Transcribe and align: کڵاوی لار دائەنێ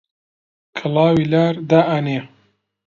کڵاوی 0.77 1.23
لار 1.31 1.53
دائەنێ 1.69 2.19